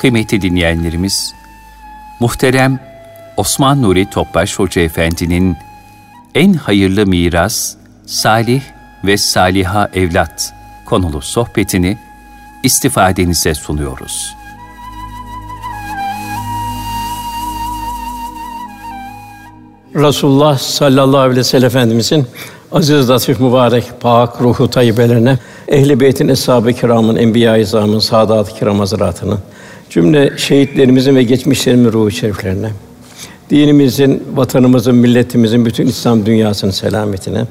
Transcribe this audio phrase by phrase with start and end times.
[0.00, 1.34] Kıymetli dinleyenlerimiz,
[2.20, 2.80] muhterem
[3.36, 5.56] Osman Nuri Topbaş Hoca Efendi'nin
[6.34, 7.74] en hayırlı miras,
[8.06, 8.62] salih
[9.04, 10.54] ve saliha evlat
[10.86, 11.98] konulu sohbetini
[12.62, 14.36] istifadenize sunuyoruz.
[19.94, 22.26] Resulullah sallallahu aleyhi ve sellem Efendimizin
[22.72, 25.38] aziz, latif, mübarek, pak ruhu tayyibelerine,
[25.68, 29.38] ehli beytin, eshab-ı kiramın, enbiya-i izamın, saadat-ı kiram hazretlerinin,
[29.90, 32.70] cümle şehitlerimizin ve geçmişlerimizin ruhu şeriflerine,
[33.50, 37.44] dinimizin, vatanımızın, milletimizin, bütün İslam dünyasının selametine,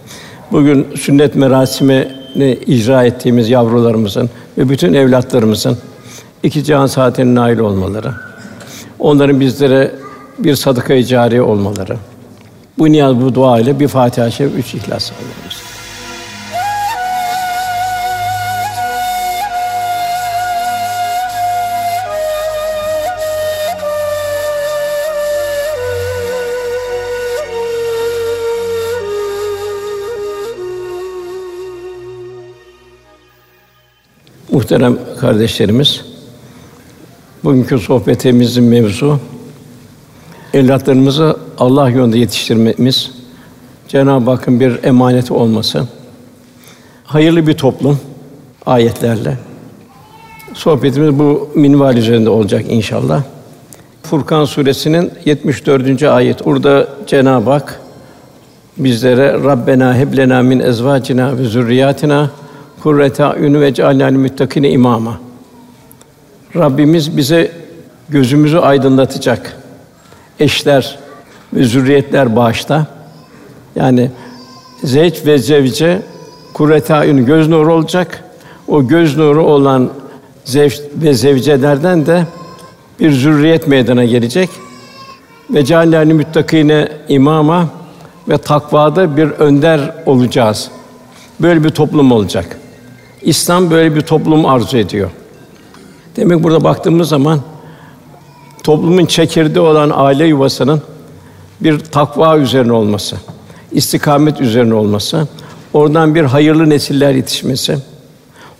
[0.51, 5.77] bugün sünnet merasimini icra ettiğimiz yavrularımızın ve bütün evlatlarımızın
[6.43, 8.13] iki cihan saatine nail olmaları,
[8.99, 9.91] onların bizlere
[10.39, 11.97] bir sadaka-i cariye olmaları,
[12.77, 15.44] bu niyaz, bu dua ile bir Fatiha-i Şerif, üç İhlas alıyoruz.
[34.51, 36.05] Muhterem kardeşlerimiz,
[37.43, 39.19] bugünkü sohbetimizin mevzu
[40.53, 43.11] evlatlarımızı Allah yolunda yetiştirmemiz,
[43.87, 45.87] Cenab-ı Hakk'ın bir emaneti olması,
[47.03, 47.99] hayırlı bir toplum
[48.65, 49.37] ayetlerle.
[50.53, 53.23] Sohbetimiz bu minval üzerinde olacak inşallah.
[54.03, 56.03] Furkan suresinin 74.
[56.03, 56.45] ayet.
[56.45, 57.81] Burada Cenab-ı Hak
[58.77, 62.29] bizlere Rabbena heb lena min ezvacina ve zurriyatina
[62.85, 65.17] kurrete a'yun ve cealnâ müttakine imama.
[66.55, 67.51] Rabbimiz bize
[68.09, 69.57] gözümüzü aydınlatacak
[70.39, 70.99] eşler
[71.53, 72.87] ve zürriyetler bağışta.
[73.75, 74.11] Yani
[74.83, 76.01] zevç ve zevce
[76.53, 78.23] kurretâün göz nuru olacak.
[78.67, 79.89] O göz nuru olan
[80.43, 82.23] zevç ve zevcelerden de
[82.99, 84.49] bir zürriyet meydana gelecek.
[85.49, 87.67] Ve cealâni müttakine imama
[88.29, 90.71] ve takvada bir önder olacağız.
[91.39, 92.57] Böyle bir toplum olacak.
[93.25, 95.09] İslam böyle bir toplum arzu ediyor.
[96.15, 97.41] Demek burada baktığımız zaman
[98.63, 100.81] toplumun çekirdeği olan aile yuvasının
[101.61, 103.15] bir takva üzerine olması,
[103.71, 105.27] istikamet üzerine olması,
[105.73, 107.77] oradan bir hayırlı nesiller yetişmesi,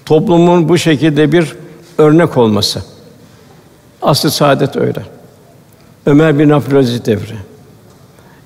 [0.06, 1.56] toplumun bu şekilde bir
[1.98, 2.84] örnek olması.
[4.02, 5.02] Asıl saadet öyle.
[6.06, 7.36] Ömer bin Abdülaziz devri.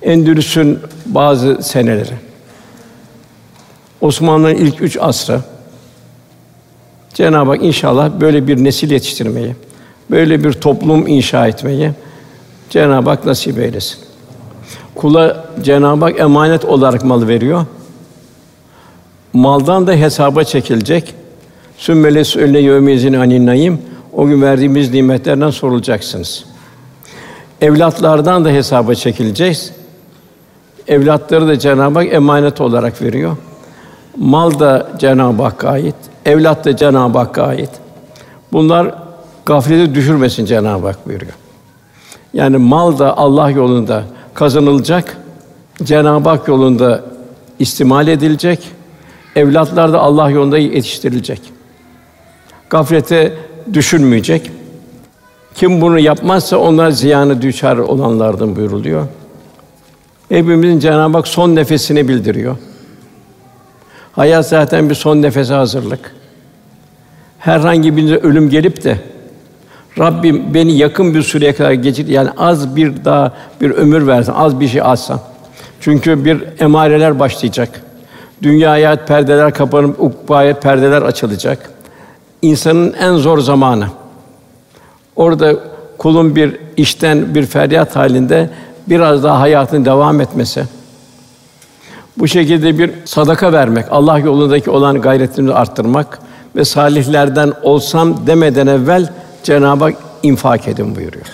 [0.02, 2.14] Endülüs'ün bazı seneleri.
[4.00, 5.40] Osmanlı'nın ilk üç asrı.
[7.14, 9.54] Cenab-ı Hak inşallah böyle bir nesil yetiştirmeyi,
[10.10, 11.90] böyle bir toplum inşa etmeyi
[12.70, 13.98] Cenab-ı Hak nasip eylesin.
[14.94, 17.66] Kula Cenab-ı Hak emanet olarak mal veriyor.
[19.32, 21.14] Maldan da hesaba çekilecek.
[21.78, 23.82] Sümmeles önüne yevmezin anin.
[24.12, 26.44] O gün verdiğimiz nimetlerden sorulacaksınız.
[27.60, 29.72] Evlatlardan da hesaba çekileceğiz.
[30.88, 33.36] Evlatları da Cenab-ı Hak emanet olarak veriyor.
[34.20, 35.94] Mal da Cenab-ı Hakk'a ait,
[36.26, 37.70] evlat da Cenab-ı Hakk'a ait.
[38.52, 38.94] Bunlar
[39.46, 41.32] gaflete düşürmesin Cenab-ı Hak buyuruyor.
[42.34, 44.04] Yani mal da Allah yolunda
[44.34, 45.16] kazanılacak,
[45.82, 47.04] Cenab-ı Hak yolunda
[47.58, 48.68] istimal edilecek,
[49.36, 51.40] evlatlar da Allah yolunda yetiştirilecek.
[52.70, 53.34] Gaflete
[53.72, 54.50] düşünmeyecek.
[55.54, 59.06] Kim bunu yapmazsa onlar ziyanı düşer olanlardan buyuruluyor.
[60.28, 62.56] Hepimizin Cenab-ı Hak son nefesini bildiriyor.
[64.20, 66.12] Hayat zaten bir son nefese hazırlık.
[67.38, 68.98] Herhangi bir ölüm gelip de
[69.98, 74.60] Rabbim beni yakın bir süreye kadar geçir yani az bir daha bir ömür versin, az
[74.60, 75.20] bir şey alsam.
[75.80, 77.82] Çünkü bir emareler başlayacak.
[78.42, 81.70] Dünya hayat perdeler kapanıp ukbaya perdeler açılacak.
[82.42, 83.86] İnsanın en zor zamanı.
[85.16, 85.54] Orada
[85.98, 88.50] kulun bir işten bir feryat halinde
[88.86, 90.79] biraz daha hayatın devam etmesi.
[92.20, 96.18] Bu şekilde bir sadaka vermek, Allah yolundaki olan gayretimizi arttırmak
[96.56, 99.12] ve salihlerden olsam demeden evvel
[99.42, 101.26] Cenab-ı Hak infak edin buyuruyor.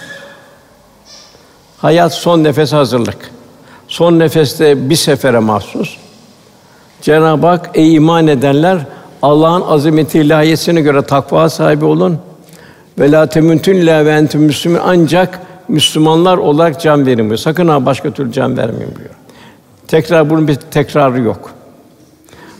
[1.78, 3.30] Hayat son nefes hazırlık.
[3.88, 5.96] Son nefeste bir sefere mahsus.
[7.02, 8.78] Cenab-ı Hak ey iman edenler
[9.22, 12.18] Allah'ın azameti ilahiyesine göre takva sahibi olun.
[12.98, 17.38] Ve la temutun la ve müslümin ancak Müslümanlar olarak can verin buyuruyor.
[17.38, 19.15] Sakın ha başka türlü can vermeyin buyuruyor.
[19.88, 21.50] Tekrar bunun bir tekrarı yok.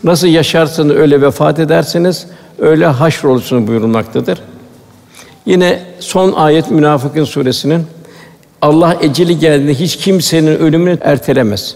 [0.03, 2.27] Nasıl yaşarsanız öyle vefat edersiniz,
[2.59, 4.41] öyle haşr olursunuz buyurulmaktadır.
[5.45, 7.85] Yine son ayet Münafıkın suresinin
[8.61, 11.75] Allah eceli geldiğinde hiç kimsenin ölümünü ertelemez,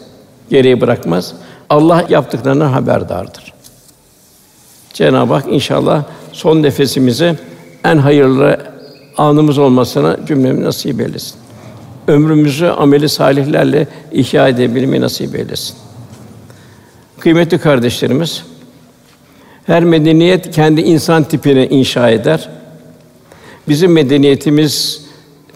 [0.50, 1.34] geriye bırakmaz.
[1.70, 3.54] Allah yaptıklarından haberdardır.
[4.94, 7.36] Cenab-ı Hak inşallah son nefesimizi
[7.84, 8.58] en hayırlı
[9.18, 11.41] anımız olmasına cümlemizi nasip eylesin.
[12.08, 15.76] Ömrümüzü ameli salihlerle ihya edebilmeyi nasip eylesin.
[17.20, 18.44] Kıymetli kardeşlerimiz,
[19.66, 22.50] her medeniyet kendi insan tipini inşa eder.
[23.68, 25.06] Bizim medeniyetimiz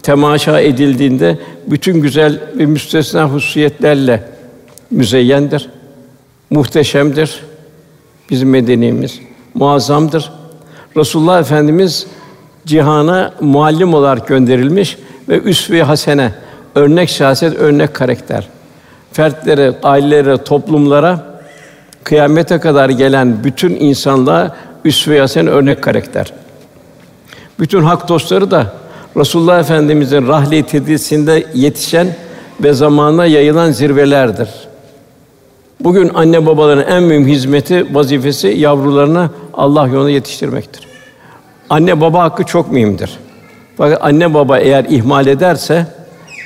[0.02, 4.22] temaşa edildiğinde bütün güzel ve müstesna hususiyetlerle
[4.90, 5.68] müzeyyendir.
[6.50, 7.40] Muhteşemdir.
[8.30, 9.20] Bizim medeniyetimiz
[9.54, 10.32] muazzamdır.
[10.96, 12.06] Resulullah Efendimiz
[12.66, 16.32] cihana muallim olarak gönderilmiş ve üsve-i hasene,
[16.74, 18.48] örnek şahsiyet, örnek karakter.
[19.12, 21.40] Fertlere, ailelere, toplumlara
[22.04, 26.32] kıyamete kadar gelen bütün insanlığa üsve-i hasene, örnek karakter.
[27.60, 28.72] Bütün hak dostları da
[29.16, 32.08] Resulullah Efendimizin rahli tedrisinde yetişen
[32.60, 34.48] ve zamana yayılan zirvelerdir.
[35.80, 40.86] Bugün anne babaların en mühim hizmeti, vazifesi yavrularını Allah yoluna yetiştirmektir.
[41.70, 43.18] Anne baba hakkı çok mühimdir.
[43.76, 45.86] Fakat anne baba eğer ihmal ederse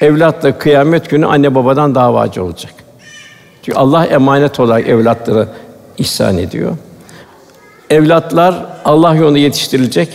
[0.00, 2.72] evlat da kıyamet günü anne babadan davacı olacak.
[3.62, 5.48] Çünkü Allah emanet olarak evlatları
[5.98, 6.76] ihsan ediyor.
[7.90, 8.54] Evlatlar
[8.84, 10.08] Allah yolunda yetiştirilecek.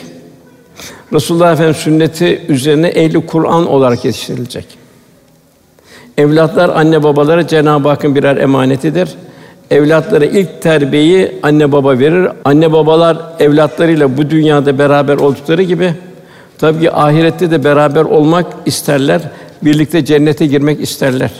[1.13, 4.65] Resulullah Efendimiz sünneti üzerine ehli Kur'an olarak yetiştirilecek.
[6.17, 9.09] Evlatlar anne babalara Cenab-ı Hakk'ın birer emanetidir.
[9.71, 12.29] Evlatlara ilk terbiyeyi anne baba verir.
[12.45, 15.93] Anne babalar evlatlarıyla bu dünyada beraber oldukları gibi
[16.57, 19.21] tabii ki ahirette de beraber olmak isterler.
[19.63, 21.31] Birlikte cennete girmek isterler.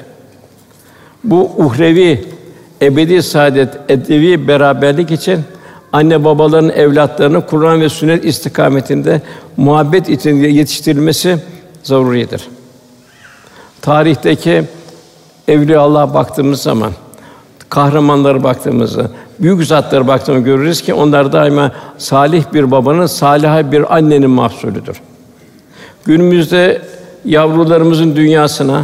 [1.24, 2.26] Bu uhrevi,
[2.82, 5.40] ebedi saadet, edevi beraberlik için
[5.94, 9.22] anne babaların evlatlarını Kur'an ve sünnet istikametinde
[9.58, 11.38] muhabbet içinde yetiştirilmesi
[11.84, 12.48] zaruridir.
[13.82, 14.64] Tarihteki
[15.48, 16.92] evliya Allah'a baktığımız zaman
[17.70, 19.10] kahramanlara baktığımızda,
[19.40, 25.02] büyük zatlara baktığımızda görürüz ki onlar daima salih bir babanın, salih bir annenin mahsulüdür.
[26.06, 26.82] Günümüzde
[27.26, 28.84] yavrularımızın dünyasına,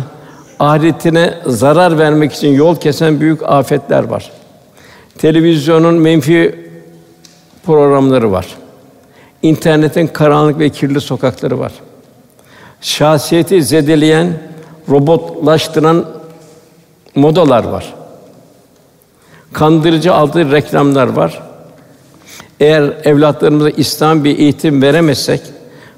[0.59, 4.31] ahiretine zarar vermek için yol kesen büyük afetler var.
[5.17, 6.69] Televizyonun menfi
[7.65, 8.47] programları var.
[9.41, 11.71] İnternetin karanlık ve kirli sokakları var.
[12.81, 14.33] Şahsiyeti zedeleyen,
[14.89, 16.05] robotlaştıran
[17.15, 17.93] modalar var.
[19.53, 21.41] Kandırıcı aldığı reklamlar var.
[22.59, 25.41] Eğer evlatlarımıza İslam bir eğitim veremezsek,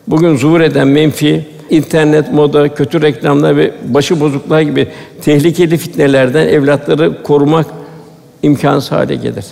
[0.08, 4.88] bugün zuhur eden menfi, internet, moda, kötü reklamlar ve başı bozukluğa gibi
[5.22, 7.66] tehlikeli fitnelerden evlatları korumak
[8.44, 9.46] imkansız hale gelir.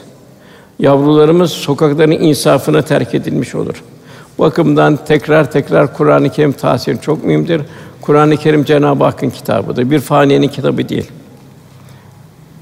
[0.79, 3.83] Yavrularımız sokakların insafına terk edilmiş olur.
[4.39, 7.61] Bakımdan tekrar tekrar Kur'an-ı Kerim tahsili çok mühimdir.
[8.01, 9.91] Kur'an-ı Kerim Cenab-ı Hakk'ın kitabıdır.
[9.91, 11.11] Bir faniyenin kitabı değil.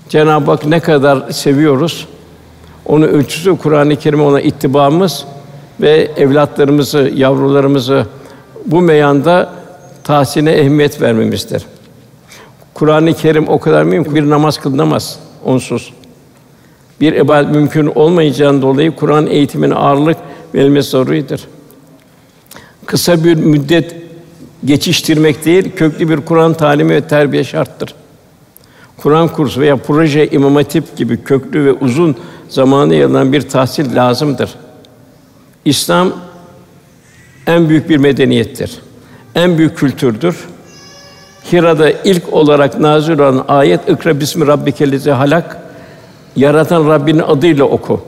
[0.10, 2.08] Cenab-ı Hak ne kadar seviyoruz,
[2.86, 5.26] onu ölçüsü Kur'an-ı Kerim ona ittibamız
[5.82, 8.06] ve evlatlarımızı, yavrularımızı
[8.66, 9.54] bu meyanda
[10.04, 11.66] tahsine ehemmiyet vermemizdir.
[12.74, 15.94] Kur'an-ı Kerim o kadar mühim bir namaz kılınamaz onsuz.
[17.02, 20.18] Bir ibadet mümkün olmayacağından dolayı Kur'an eğitimine ağırlık
[20.56, 21.48] verilmesi zaruridir.
[22.86, 23.96] Kısa bir müddet
[24.66, 27.96] geçiştirmek değil, köklü bir Kur'an talimi ve terbiye şarttır.
[29.01, 32.16] Kur'an kursu veya proje imam hatip gibi köklü ve uzun
[32.50, 34.56] zamanı yayılan bir tahsil lazımdır.
[35.66, 36.12] İslam
[37.47, 38.71] en büyük bir medeniyettir.
[39.35, 40.38] En büyük kültürdür.
[41.52, 45.57] Hira'da ilk olarak nazil olan ayet "İkra bismi rabbikellezi halak"
[46.35, 48.02] yaratan Rabbinin adıyla oku.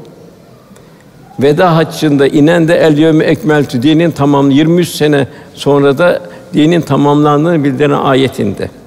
[1.40, 6.22] Veda haccında inen de el yevme ekmeltü dinin tamam 23 sene sonra da
[6.54, 8.81] dinin tamamlandığını bildiren ayetinde.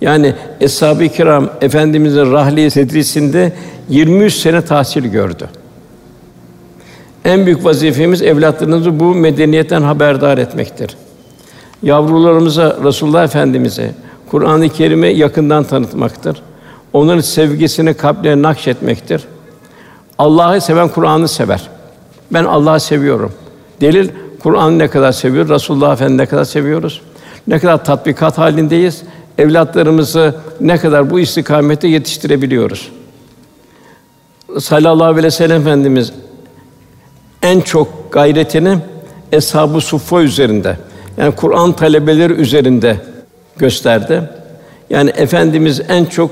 [0.00, 3.52] Yani eshab-ı kiram efendimizin rahli sedrisinde
[3.88, 5.48] 23 sene tahsil gördü.
[7.24, 10.96] En büyük vazifemiz evlatlarımızı bu medeniyetten haberdar etmektir.
[11.82, 13.94] Yavrularımıza Resulullah Efendimize
[14.30, 16.42] Kur'an-ı Kerim'i yakından tanıtmaktır.
[16.92, 19.24] Onların sevgisini kalplerine nakşetmektir.
[20.18, 21.68] Allah'ı seven Kur'an'ı sever.
[22.32, 23.32] Ben Allah'ı seviyorum.
[23.80, 24.08] Delil
[24.42, 27.02] Kur'an'ı ne kadar seviyor, Resulullah Efendimizi ne kadar seviyoruz?
[27.46, 29.02] Ne kadar tatbikat halindeyiz?
[29.38, 32.88] Evlatlarımızı ne kadar bu istikamette yetiştirebiliyoruz?
[34.58, 36.12] Sallallahu aleyhi ve sellem Efendimiz
[37.42, 38.78] en çok gayretini
[39.32, 40.76] eshab-ı suffa üzerinde
[41.16, 42.96] yani Kur'an talebeleri üzerinde
[43.56, 44.22] gösterdi.
[44.90, 46.30] Yani efendimiz en çok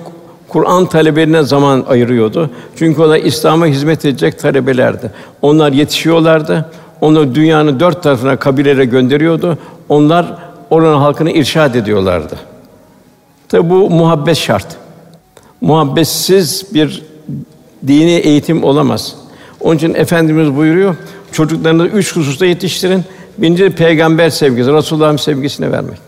[0.48, 2.50] Kur'an talebelerine zaman ayırıyordu.
[2.76, 5.10] Çünkü onlar İslam'a hizmet edecek talebelerdi.
[5.42, 6.70] Onlar yetişiyorlardı.
[7.00, 9.58] Onu dünyanın dört tarafına kabilelere gönderiyordu.
[9.88, 10.26] Onlar
[10.70, 12.36] oranın halkını irşad ediyorlardı.
[13.48, 14.66] Tabi bu muhabbet şart.
[15.60, 17.02] Muhabbetsiz bir
[17.86, 19.14] dini eğitim olamaz.
[19.60, 20.96] Onun için efendimiz buyuruyor:
[21.32, 23.04] çocuklarınızı üç hususta yetiştirin.
[23.38, 25.98] Birinci peygamber sevgisi, Resulullah'ın sevgisini vermek.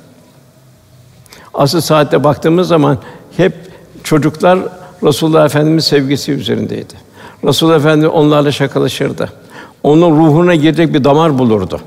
[1.55, 2.99] Asıl saatte baktığımız zaman
[3.37, 3.55] hep
[4.05, 4.59] çocuklar
[5.05, 6.95] Resulullah Efendimiz sevgisi üzerindeydi.
[7.45, 9.33] Resulullah Efendimiz onlarla şakalaşırdı.
[9.83, 11.81] Onun ruhuna girecek bir damar bulurdu.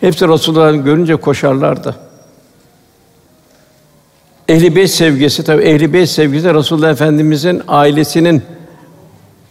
[0.00, 1.96] Hepsi Resulullah'ı görünce koşarlardı.
[4.52, 8.42] Ehli Beyt sevgisi tabi Ehli Beyt sevgisi de Resulullah Efendimizin ailesinin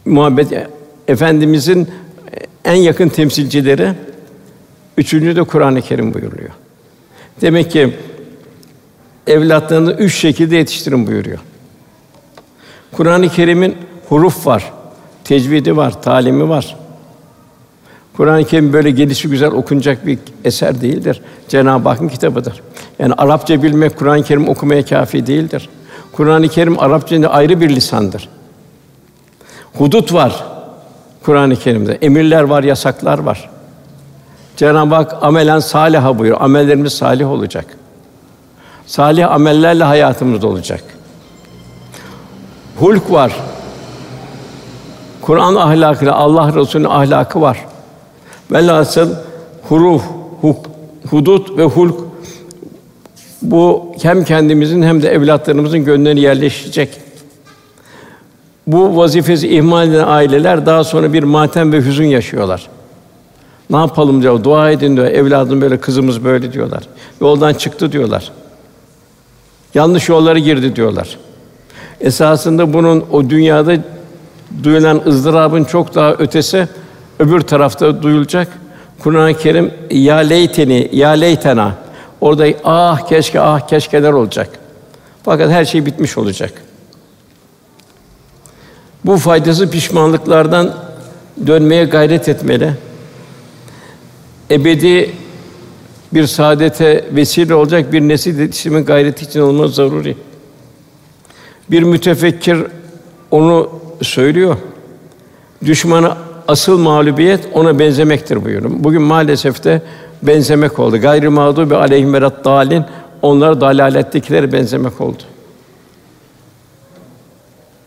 [0.06, 0.68] muhabbet
[1.08, 1.90] efendimizin
[2.66, 3.94] en yakın temsilcileri.
[4.98, 6.50] Üçüncü de Kur'an-ı Kerim buyuruyor.
[7.42, 7.94] Demek ki
[9.28, 11.40] evlatlarını üç şekilde yetiştirin buyuruyor.
[12.92, 13.76] Kur'an-ı Kerim'in
[14.10, 14.74] huruf var,
[15.24, 16.78] tecvidi var, talimi var.
[18.22, 21.22] Kur'an-ı Kerim böyle gelişi güzel okunacak bir eser değildir.
[21.48, 22.62] Cenab-ı Hakk'ın kitabıdır.
[23.00, 25.70] Yani Arapça bilmek Kur'an-ı Kerim okumaya kafi değildir.
[26.12, 28.30] Kur'an-ı Kerim Arapçada ayrı bir lisandır.
[29.74, 30.44] Hudut var
[31.24, 31.94] Kur'an-ı Kerim'de.
[32.02, 33.50] Emirler var, yasaklar var.
[34.58, 36.42] Cenab-ı Hak amelen saliha buyuruyor.
[36.42, 37.66] Amellerimiz salih olacak.
[38.86, 40.84] Salih amellerle hayatımızda olacak.
[42.80, 43.36] Hulk var.
[45.22, 47.71] Kur'an ahlakıyla Allah Resulü'nün ahlakı var.
[48.52, 49.10] Velhasıl
[49.70, 50.02] huruf,
[50.42, 50.66] huk,
[51.10, 51.96] hudut ve hulk
[53.42, 56.90] bu hem kendimizin hem de evlatlarımızın gönlüne yerleşecek.
[58.68, 62.68] Bu vazifesi ihmal eden aileler daha sonra bir matem ve hüzün yaşıyorlar.
[63.70, 65.08] Ne yapalım diyor, dua edin diyor.
[65.08, 66.84] Evladım böyle, kızımız böyle diyorlar.
[67.22, 68.32] Yoldan çıktı diyorlar.
[69.74, 71.18] Yanlış yollara girdi diyorlar.
[72.02, 73.78] Esasında bunun o dünyada
[74.64, 76.68] duyulan ızdırabın çok daha ötesi
[77.22, 78.48] öbür tarafta duyulacak.
[79.00, 81.76] Kur'an-ı Kerim ya leyteni ya leytena
[82.22, 84.50] orada ah keşke ah keşkeler olacak.
[85.24, 86.54] Fakat her şey bitmiş olacak.
[89.06, 90.76] Bu faydası pişmanlıklardan
[91.48, 92.74] dönmeye gayret etmeli.
[94.52, 95.12] Ebedi
[96.14, 100.18] bir saadete vesile olacak bir nesil yetiştirme gayreti için olması zaruri.
[101.72, 102.58] Bir mütefekkir
[103.32, 103.70] onu
[104.02, 104.58] söylüyor.
[105.66, 106.16] Düşmanı
[106.48, 108.72] asıl mağlubiyet ona benzemektir buyuruyor.
[108.84, 109.82] Bugün maalesef de
[110.24, 111.02] benzemek oldu.
[111.02, 112.86] Gayrı mağdubi aleyhim verat dalin
[113.22, 115.24] onlar dalalettekilere benzemek oldu.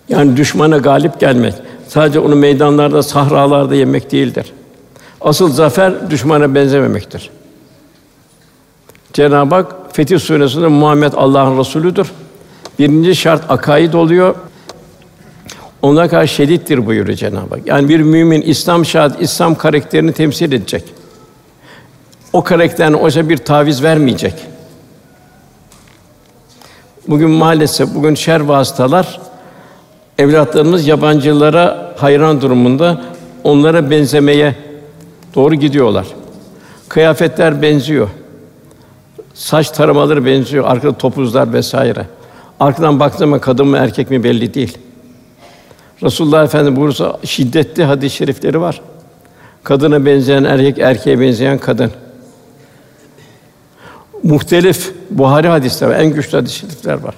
[0.08, 1.54] Yani düşmana galip gelmek
[1.88, 4.52] sadece onu meydanlarda, sahralarda yemek değildir.
[5.20, 7.30] Asıl zafer düşmana benzememektir.
[9.12, 12.12] Cenab-ı Hak Fetih Suresi'nde Muhammed Allah'ın Resulüdür.
[12.78, 14.34] Birinci şart akaid oluyor.
[15.84, 17.66] Ona karşı şedittir buyuruyor Cenab-ı Hak.
[17.66, 20.84] Yani bir mümin İslam şahit İslam karakterini temsil edecek.
[22.32, 24.34] O karakterine oysa bir taviz vermeyecek.
[27.08, 29.20] Bugün maalesef bugün şer vasıtalar
[30.18, 33.02] evlatlarımız yabancılara hayran durumunda
[33.44, 34.54] onlara benzemeye
[35.34, 36.06] doğru gidiyorlar.
[36.88, 38.08] Kıyafetler benziyor.
[39.34, 42.06] Saç taramaları benziyor, arkada topuzlar vesaire.
[42.60, 44.78] Arkadan baktığında kadın mı erkek mi belli değil.
[46.04, 48.80] Resulullah Efendimiz buyursa şiddetli hadis-i şerifleri var.
[49.62, 51.90] Kadına benzeyen erkek, erkeğe benzeyen kadın.
[54.22, 57.14] Muhtelif Buhari hadisler var, en güçlü hadis-i şerifler var.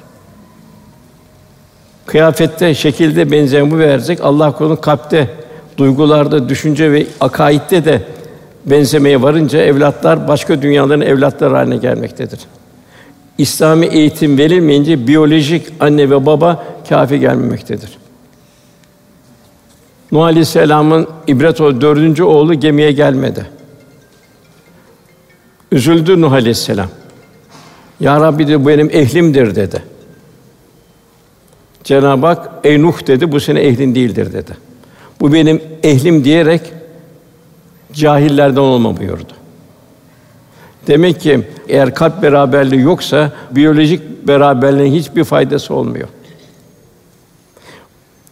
[2.07, 4.19] Kıyafette, şekilde benzeyen bu verecek.
[4.23, 5.31] Allah korusun kalpte,
[5.77, 8.03] duygularda, düşünce ve akaidde de
[8.67, 12.41] benzemeye varınca evlatlar başka dünyaların evlatları haline gelmektedir.
[13.39, 18.06] İslami eğitim verilmeyince biyolojik anne ve baba kâfi gelmemektedir.
[20.17, 23.47] Nuh Aleyhisselam'ın ibret o dördüncü oğlu gemiye gelmedi.
[25.73, 26.89] Üzüldü Nuh Aleyhisselam.
[28.01, 29.83] Ya Rabbi dedi, bu benim ehlimdir dedi.
[31.85, 34.57] Cenab-ı Hak ey Nuh dedi bu senin ehlin değildir dedi.
[35.21, 36.61] Bu benim ehlim diyerek
[37.93, 39.33] cahillerden olma buyurdu.
[40.87, 46.09] Demek ki eğer kalp beraberliği yoksa biyolojik beraberliğin hiçbir faydası olmuyor.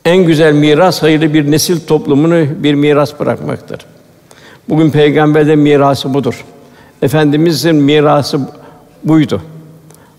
[0.04, 3.86] En güzel miras hayırlı bir nesil toplumunu bir miras bırakmaktır.
[4.68, 6.44] Bugün peygamberlerin mirası budur.
[7.02, 8.40] Efendimizin mirası
[9.04, 9.42] buydu.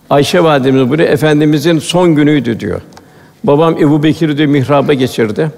[0.09, 2.81] Ayşe validemiz buyuruyor, efendimizin son günüydü diyor.
[3.43, 5.51] Babam Ebu Bekir diyor mihraba geçirdi.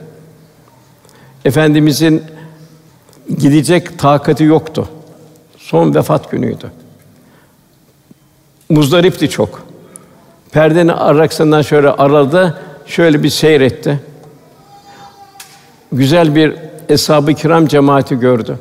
[1.46, 2.24] Efendimizin
[3.40, 4.90] gidecek takati yoktu.
[5.58, 6.72] Son vefat günüydü.
[8.70, 9.68] Muzdaripti çok.
[10.52, 14.00] Perdenin arkasından şöyle aradı, şöyle bir seyretti.
[15.92, 16.54] Güzel bir
[16.90, 18.58] eshab-ı kiram cemaati gördü.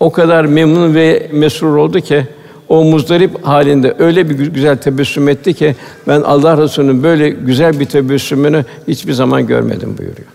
[0.00, 2.26] O kadar memnun ve mesrur oldu ki
[2.68, 5.76] o muzdarip halinde öyle bir güzel tebessüm etti ki
[6.08, 10.28] ben Allah Resulü'nün böyle güzel bir tebessümünü hiçbir zaman görmedim buyuruyor.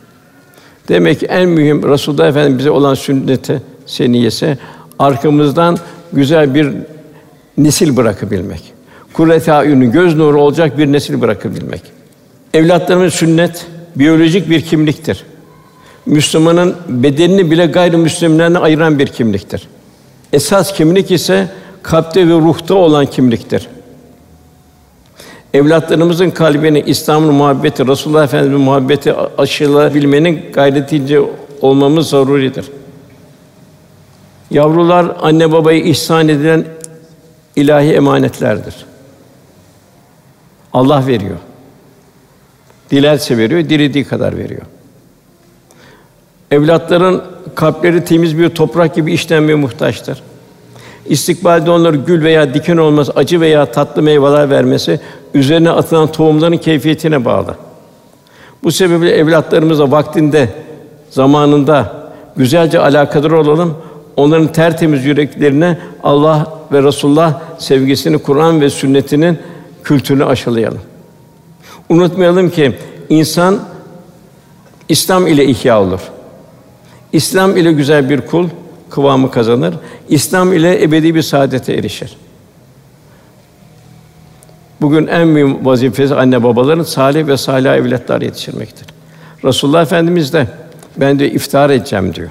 [0.88, 4.58] Demek ki en mühim Resulullah Efendimiz bize olan sünneti seniyesi
[5.00, 5.78] arkamızdan
[6.14, 6.74] güzel bir
[7.58, 8.74] nesil bırakabilmek.
[9.14, 11.82] Kurret ayunu göz nuru olacak bir nesil bırakabilmek.
[12.54, 13.66] Evlatlarımız sünnet
[13.96, 15.24] biyolojik bir kimliktir.
[16.08, 19.68] Müslümanın bedenini bile gayrimüslimlerden ayıran bir kimliktir.
[20.34, 21.48] Esas kimlik ise
[21.84, 23.68] kalpte ve ruhta olan kimliktir.
[25.54, 31.22] Evlatlarımızın kalbini İslam'ın muhabbeti, Resulullah Efendimiz'in muhabbeti aşılabilmenin gayretince
[31.62, 32.66] olmamız zaruridir.
[34.52, 36.66] Yavrular anne babaya ihsan edilen
[37.56, 38.76] ilahi emanetlerdir.
[40.74, 41.38] Allah veriyor.
[42.92, 44.62] Dilerse veriyor, dilediği kadar veriyor.
[46.52, 47.22] Evlatların
[47.56, 50.24] kalpleri temiz bir toprak gibi işlenmeye muhtaçtır.
[51.06, 55.00] İstikbalde onları gül veya diken olmaz, acı veya tatlı meyveler vermesi
[55.34, 57.56] üzerine atılan tohumların keyfiyetine bağlı.
[58.64, 60.50] Bu sebeple evlatlarımıza vaktinde,
[61.10, 61.94] zamanında
[62.36, 63.78] güzelce alakadar olalım.
[64.16, 69.40] Onların tertemiz yüreklerine Allah ve Resulullah sevgisini, Kur'an ve sünnetinin
[69.84, 70.82] kültürünü aşılayalım.
[71.90, 72.78] Unutmayalım ki
[73.10, 73.60] insan
[74.90, 76.00] İslam ile ihya olur.
[77.14, 78.50] İslam ile güzel bir kul
[78.90, 79.76] kıvamı kazanır.
[80.10, 82.18] İslam ile ebedi bir saadete erişir.
[84.82, 88.88] Bugün en büyük vazifesi anne babaların salih ve salih evlatlar yetiştirmektir.
[89.44, 90.48] Resulullah Efendimiz de
[90.98, 92.30] ben de iftar edeceğim diyor.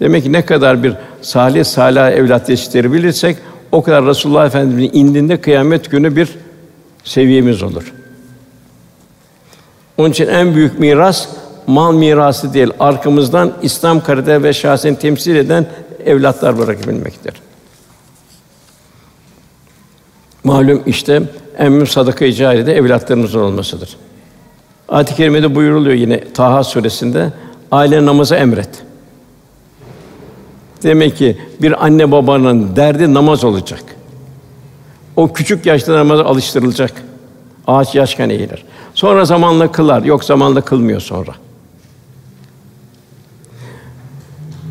[0.00, 3.36] Demek ki ne kadar bir salih salih evlat yetiştirebilirsek
[3.72, 6.28] o kadar Resulullah Efendimiz'in indinde kıyamet günü bir
[7.04, 7.92] seviyemiz olur.
[9.98, 11.28] Onun için en büyük miras
[11.66, 15.66] mal mirası değil, arkamızdan İslam karakter ve şahsiyetini temsil eden
[16.06, 17.34] evlatlar bırakabilmektir.
[20.44, 21.22] Malum işte
[21.58, 23.96] en büyük sadaka-i cariyede evlatlarımızın olmasıdır.
[24.88, 27.32] Ayet-i kerimede buyuruluyor yine Taha suresinde
[27.70, 28.70] aile namazı emret.
[30.82, 33.82] Demek ki bir anne babanın derdi namaz olacak.
[35.16, 36.92] O küçük yaşta namaza alıştırılacak.
[37.66, 38.64] Ağaç yaşken eğilir.
[38.94, 40.02] Sonra zamanla kılar.
[40.02, 41.32] Yok zamanla kılmıyor sonra.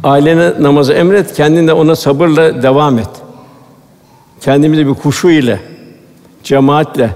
[0.03, 3.09] Ailene namazı emret, kendin de ona sabırla devam et.
[4.41, 5.59] Kendimizi bir kuşu ile,
[6.43, 7.09] cemaatle,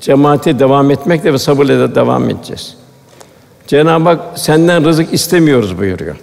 [0.00, 2.76] cemaate devam etmekle ve sabırla da devam edeceğiz.
[3.66, 6.16] Cenab-ı Hak senden rızık istemiyoruz buyuruyor.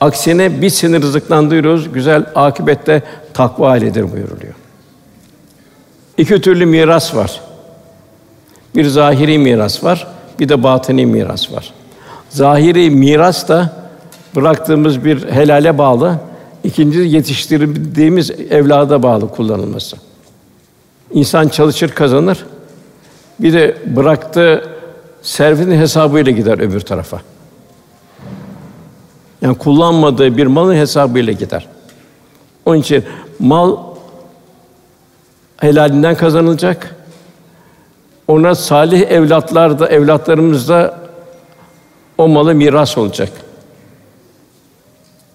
[0.00, 3.02] Aksine biz seni rızıklandırıyoruz, güzel akibette
[3.34, 4.54] takva iledir buyuruluyor.
[6.18, 7.40] İki türlü miras var.
[8.74, 10.06] Bir zahiri miras var,
[10.40, 11.72] bir de batini miras var.
[12.30, 13.83] Zahiri miras da
[14.34, 16.18] bıraktığımız bir helale bağlı,
[16.64, 19.96] ikinci yetiştirdiğimiz evlada bağlı kullanılması.
[21.12, 22.46] İnsan çalışır kazanır.
[23.40, 24.68] Bir de bıraktığı
[25.22, 27.20] servetin hesabıyla gider öbür tarafa.
[29.42, 31.66] Yani kullanmadığı bir malın hesabıyla gider.
[32.66, 33.04] Onun için
[33.38, 33.76] mal
[35.56, 36.96] helalinden kazanılacak.
[38.28, 40.98] Ona salih evlatlar da evlatlarımız da
[42.18, 43.43] o malı miras olacak.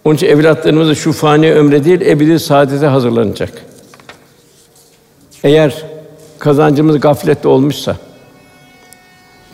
[0.10, 3.52] Onun için evlatlarımız da şu fani ömre değil, ebedi saadete hazırlanacak.
[5.44, 5.84] Eğer
[6.40, 7.96] kazancımız gaflette olmuşsa,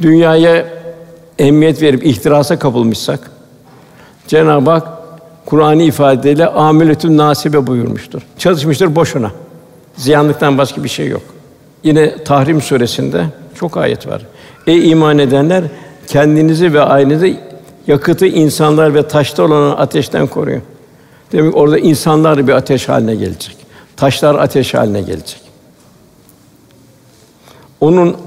[0.02, 0.65] dünyaya
[1.39, 3.32] emniyet verip ihtirasa kapılmışsak,
[4.28, 4.88] Cenab-ı Hak
[5.46, 8.22] Kur'an'ı ifadeyle amiletün nasibe buyurmuştur.
[8.38, 9.32] Çalışmıştır boşuna.
[9.96, 11.24] Ziyanlıktan başka bir şey yok.
[11.84, 14.22] Yine Tahrim suresinde çok ayet var.
[14.68, 15.63] Ey iman edenler
[16.08, 17.39] kendinizi ve ailenizi
[17.88, 20.63] yakıtı insanlar ve taşta olan ateşten koruyun.
[21.32, 23.58] Demek orada insanlar bir ateş haline gelecek.
[23.98, 25.41] Taşlar ateş haline gelecek.
[27.82, 28.17] Onun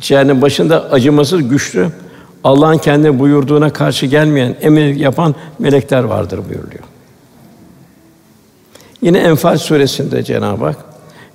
[0.00, 1.88] cehennem başında acımasız, güçlü,
[2.44, 6.84] Allah'ın kendi buyurduğuna karşı gelmeyen, emir yapan melekler vardır buyuruluyor.
[9.02, 10.76] Yine Enfal suresinde Cenab-ı Hak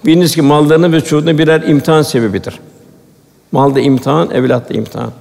[0.06, 2.60] biliniz ki mallarını ve çocuğunu birer imtihan sebebidir.
[3.52, 5.12] Malda imtihan, evlatta imtihan.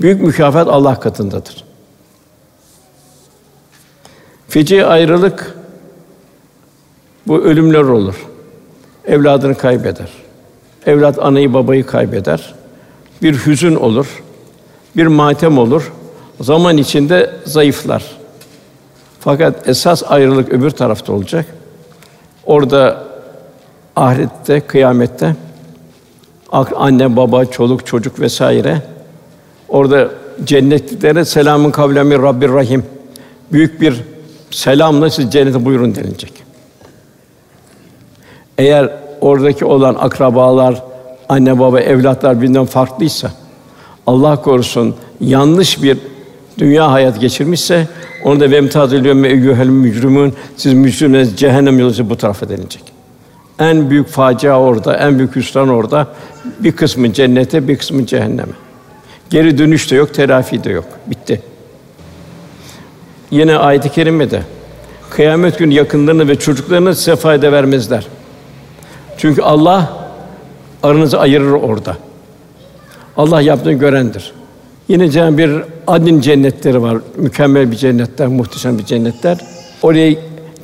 [0.00, 1.64] Büyük mükafat Allah katındadır.
[4.48, 5.54] Feci ayrılık
[7.26, 8.26] bu ölümler olur.
[9.04, 10.08] Evladını kaybeder.
[10.86, 12.54] Evlat anayı babayı kaybeder.
[13.22, 14.22] Bir hüzün olur.
[14.96, 15.92] Bir matem olur.
[16.40, 18.04] Zaman içinde zayıflar.
[19.20, 21.46] Fakat esas ayrılık öbür tarafta olacak.
[22.46, 23.04] Orada
[23.96, 25.36] ahirette, kıyamette
[26.52, 28.82] anne, baba, çoluk, çocuk vesaire
[29.68, 30.10] orada
[30.44, 32.82] cennetliklere selamın kavlen min Rabbir Rahim.
[33.52, 33.94] Büyük bir
[34.50, 36.32] selamla siz cennete buyurun denilecek.
[38.58, 40.82] Eğer oradaki olan akrabalar,
[41.28, 43.30] anne baba, evlatlar birbirinden farklıysa
[44.06, 45.98] Allah korusun yanlış bir
[46.58, 47.88] dünya hayat geçirmişse
[48.24, 52.82] onu da vemtazil yevme eyyuhel mücrimun siz mücrimler cehennem yolu bu tarafa denilecek.
[53.58, 56.06] En büyük facia orada, en büyük hüsran orada.
[56.60, 58.52] Bir kısmı cennete, bir kısmı cehenneme.
[59.30, 60.84] Geri dönüş de yok, telafi de yok.
[61.06, 61.42] Bitti.
[63.30, 64.42] Yine ayet-i kerimede
[65.10, 68.06] kıyamet günü yakınlarını ve çocuklarını size fayda vermezler.
[69.18, 69.92] Çünkü Allah
[70.82, 71.96] aranızı ayırır orada.
[73.16, 74.32] Allah yaptığını görendir.
[74.88, 75.50] Yine Cenab-ı bir
[75.86, 76.98] adin cennetleri var.
[77.16, 79.38] Mükemmel bir cennetler, muhteşem bir cennetler.
[79.82, 80.14] Oraya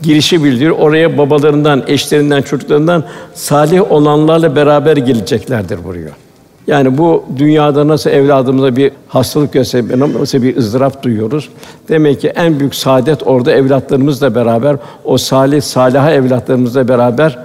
[0.03, 0.79] girişi bildiriyor.
[0.79, 6.24] Oraya babalarından, eşlerinden, çocuklarından salih olanlarla beraber geleceklerdir buraya.
[6.67, 9.85] Yani bu dünyada nasıl evladımıza bir hastalık görse,
[10.21, 11.49] nasıl bir ızdırap duyuyoruz.
[11.89, 17.39] Demek ki en büyük saadet orada evlatlarımızla beraber, o salih, salaha evlatlarımızla beraber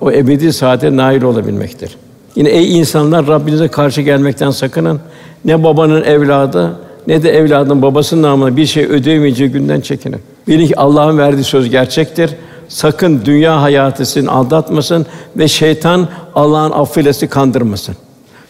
[0.00, 1.96] o ebedi saate nail olabilmektir.
[2.36, 5.00] Yine ey insanlar Rabbinize karşı gelmekten sakının.
[5.44, 10.20] Ne babanın evladı ne de evladın babasının namına bir şey ödeyemeyeceği günden çekinin.
[10.48, 12.30] Bilin ki Allah'ın verdiği söz gerçektir.
[12.68, 15.06] Sakın dünya hayatı aldatmasın
[15.36, 17.96] ve şeytan Allah'ın affıyla kandırmasın.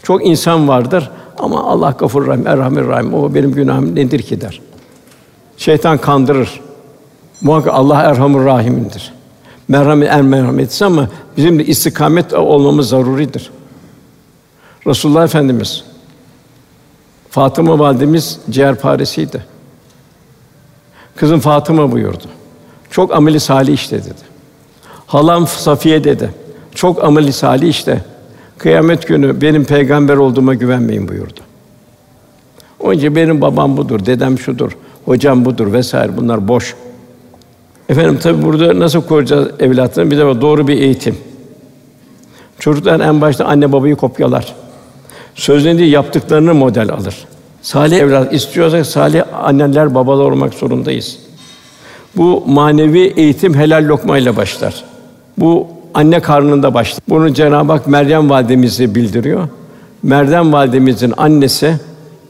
[0.05, 3.15] Çok insan vardır ama Allah Gafur Rahim, Erhamir Rahim.
[3.15, 4.61] O benim günahım nedir ki der.
[5.57, 6.61] Şeytan kandırır.
[7.41, 9.13] Muhakkak Allah Erhamur Rahim'indir.
[9.69, 13.51] Merhamet en merhametlisi ama bizim de istikamet olmamız zaruridir.
[14.87, 15.85] Resulullah Efendimiz
[17.31, 19.45] Fatıma validemiz ciğerparesiydi.
[21.17, 22.25] Kızım Fatıma buyurdu.
[22.91, 24.23] Çok ameli salih işte dedi.
[25.07, 26.31] Halam Safiye dedi.
[26.75, 28.05] Çok ameli salih işte.
[28.59, 31.41] Kıyamet günü benim peygamber olduğuma güvenmeyin buyurdu.
[32.85, 34.73] Önce benim babam budur, dedem şudur,
[35.05, 36.75] hocam budur vesaire bunlar boş.
[37.89, 40.11] Efendim tabi burada nasıl koruyacağız evlatlarını?
[40.11, 41.17] Bir de doğru bir eğitim.
[42.59, 44.55] Çocuklar en başta anne babayı kopyalar.
[45.35, 47.27] Sözlerini yaptıklarını model alır.
[47.63, 51.19] Salih evlat istiyorsak salih anneler babalar olmak zorundayız.
[52.17, 54.85] Bu manevi eğitim helal lokmayla başlar.
[55.39, 57.01] Bu anne karnında başlar.
[57.09, 59.49] Bunu Cenab-ı Hak Meryem validemizi bildiriyor.
[60.03, 61.75] Meryem validemizin annesi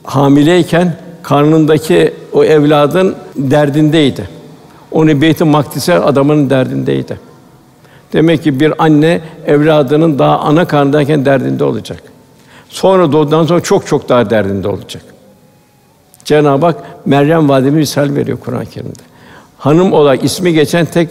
[0.05, 4.29] hamileyken karnındaki o evladın derdindeydi.
[4.92, 7.20] Onu Beyt-i Makdis'e adamının derdindeydi.
[8.12, 12.03] Demek ki bir anne evladının daha ana karnındayken derdinde olacak.
[12.68, 15.03] Sonra doğduktan sonra çok çok daha derdinde olacak.
[16.24, 19.03] Cenab-ı Hak Meryem validemiz misal veriyor Kur'an-ı Kerim'de.
[19.59, 21.09] Hanım olarak ismi geçen tek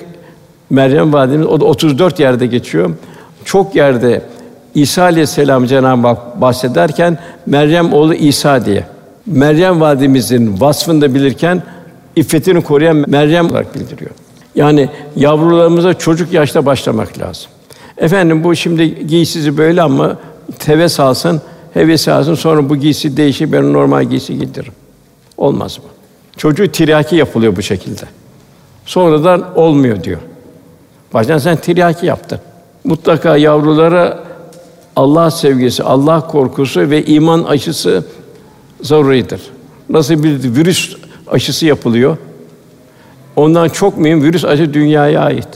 [0.70, 2.92] Meryem validemiz o da 34 yerde geçiyor.
[3.46, 4.22] Çok yerde
[4.76, 8.84] İsa aleyhisselam Cenab-ı Hak bahsederken Meryem oğlu İsa diye.
[9.26, 11.64] Meryem validemizin vasfını da bilirken
[12.16, 14.12] iffetini koruyan Meryem olarak bildiriyor.
[14.56, 17.52] Yani yavrularımıza çocuk yaşta başlamak lazım.
[17.98, 20.18] Efendim bu şimdi giysisi böyle ama
[20.66, 21.42] heves alsın,
[21.74, 24.74] heves alsın sonra bu giysi değişir ben normal giysi giydiririm.
[25.38, 25.84] Olmaz mı?
[26.38, 28.04] Çocuğu tiryaki yapılıyor bu şekilde.
[28.86, 30.20] Sonradan olmuyor diyor.
[31.14, 32.40] Baştan sen tiryaki yaptın.
[32.84, 34.24] Mutlaka yavrulara
[34.96, 38.04] Allah sevgisi, Allah korkusu ve iman aşısı
[38.82, 39.42] zaruridir.
[39.90, 40.96] Nasıl bir virüs
[41.28, 42.18] aşısı yapılıyor?
[43.36, 45.48] Ondan çok mühim virüs aşı dünyaya ait.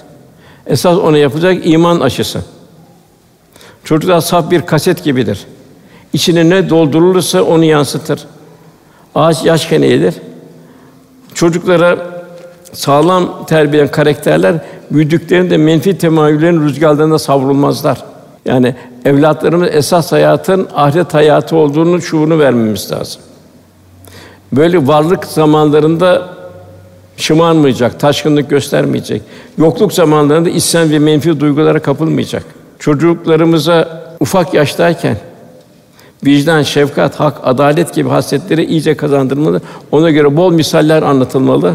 [0.68, 2.42] Esas ona yapacak iman aşısı.
[3.84, 5.46] Çocuklar saf bir kaset gibidir.
[6.14, 8.26] İçine ne doldurulursa onu yansıtır.
[9.16, 10.14] Ağaç yaşken eğilir.
[11.34, 11.98] Çocuklara
[12.74, 14.56] sağlam terbiye karakterler
[14.92, 18.04] büyüdüklerinde menfi temayüllerin rüzgarlarında savrulmazlar.
[18.46, 23.22] Yani evlatlarımız esas hayatın ahiret hayatı olduğunu şuurunu vermemiz lazım.
[24.52, 26.30] Böyle varlık zamanlarında
[27.18, 29.22] şımarmayacak, taşkınlık göstermeyecek.
[29.58, 32.44] Yokluk zamanlarında isyan ve menfi duygulara kapılmayacak.
[32.80, 35.18] Çocuklarımıza ufak yaştayken
[36.26, 39.62] vicdan, şefkat, hak, adalet gibi hasletleri iyice kazandırmalı.
[39.92, 41.74] Ona göre bol misaller anlatılmalı.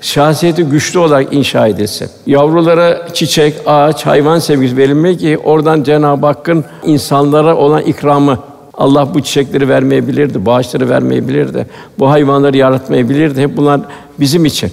[0.00, 2.08] Şahsiyeti güçlü olarak inşa edilsin.
[2.26, 8.38] Yavrulara çiçek, ağaç, hayvan sevgisi verilmeli ki oradan Cenab-ı Hakk'ın insanlara olan ikramı
[8.74, 11.66] Allah bu çiçekleri vermeyebilirdi, bağışları vermeyebilirdi.
[11.98, 13.42] Bu hayvanları yaratmayabilirdi.
[13.42, 13.80] Hep bunlar
[14.20, 14.70] bizim için.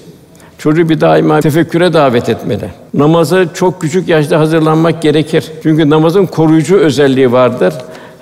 [0.57, 2.71] Çocuğu bir daima tefekküre davet etmeli.
[2.93, 5.51] Namaza çok küçük yaşta hazırlanmak gerekir.
[5.63, 7.73] Çünkü namazın koruyucu özelliği vardır.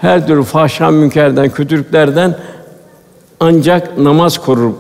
[0.02, 2.36] Her türlü fahşa münkerden, kötülüklerden
[3.40, 4.72] ancak namaz korur.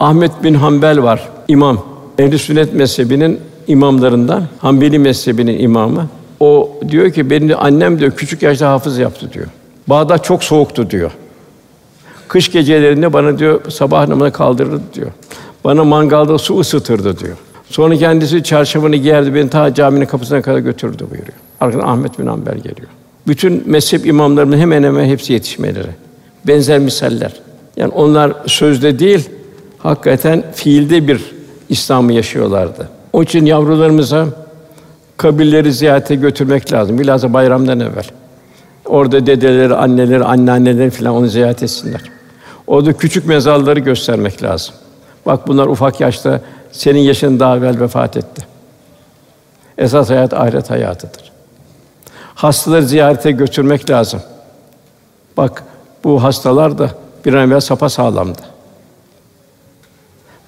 [0.00, 1.84] Ahmet bin Hanbel var, imam.
[2.18, 6.06] Ehl-i Sünnet mezhebinin imamlarından, Hanbeli mezhebinin imamı.
[6.40, 9.46] O diyor ki benim annem diyor küçük yaşta hafız yaptı diyor.
[9.86, 11.10] Bağdat çok soğuktu diyor.
[12.28, 15.10] Kış gecelerinde bana diyor sabah namazına kaldırırdı diyor.
[15.64, 17.36] Bana mangalda su ısıtırdı diyor.
[17.68, 21.38] Sonra kendisi çarşafını giyerdi, beni ta caminin kapısına kadar götürdü buyuruyor.
[21.60, 22.88] Arkadan Ahmet bin Hanbel geliyor.
[23.26, 25.90] Bütün mezhep imamlarının hemen hemen hepsi yetişmeleri.
[26.46, 27.32] Benzer misaller.
[27.76, 29.30] Yani onlar sözde değil,
[29.82, 31.34] hakikaten fiilde bir
[31.68, 32.88] İslam'ı yaşıyorlardı.
[33.12, 34.26] O için yavrularımıza
[35.16, 36.98] kabirleri ziyarete götürmek lazım.
[36.98, 38.04] Bilhassa bayramdan evvel.
[38.84, 42.00] Orada dedeleri, anneleri, anneanneleri filan onu ziyaret etsinler.
[42.66, 44.74] Orada küçük mezarları göstermek lazım.
[45.26, 46.40] Bak bunlar ufak yaşta
[46.72, 48.42] senin yaşın daha evvel vefat etti.
[49.78, 51.32] Esas hayat ahiret hayatıdır.
[52.34, 54.22] Hastaları ziyarete götürmek lazım.
[55.36, 55.64] Bak
[56.04, 56.90] bu hastalar da
[57.24, 58.49] bir an evvel sapa sağlamdı.